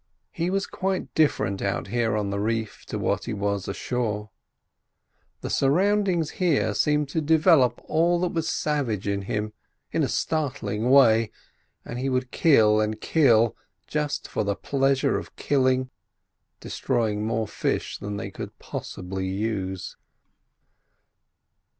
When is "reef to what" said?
2.39-3.25